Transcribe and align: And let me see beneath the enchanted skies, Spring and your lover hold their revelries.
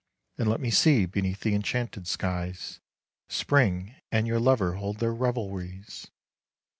And 0.39 0.49
let 0.49 0.59
me 0.59 0.71
see 0.71 1.05
beneath 1.05 1.41
the 1.41 1.53
enchanted 1.53 2.07
skies, 2.07 2.79
Spring 3.29 3.93
and 4.11 4.25
your 4.25 4.39
lover 4.39 4.77
hold 4.77 4.97
their 4.97 5.13
revelries. 5.13 6.07